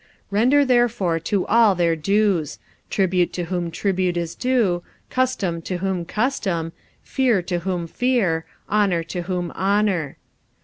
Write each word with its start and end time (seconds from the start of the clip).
45:013:007 0.01 0.09
Render 0.31 0.65
therefore 0.65 1.19
to 1.19 1.45
all 1.45 1.75
their 1.75 1.95
dues: 1.95 2.57
tribute 2.89 3.31
to 3.33 3.43
whom 3.43 3.69
tribute 3.69 4.17
is 4.17 4.33
due; 4.33 4.81
custom 5.11 5.61
to 5.61 5.77
whom 5.77 6.05
custom; 6.05 6.71
fear 7.03 7.43
to 7.43 7.59
whom 7.59 7.85
fear; 7.85 8.43
honour 8.67 9.03
to 9.03 9.21
whom 9.21 9.51
honour. 9.51 10.17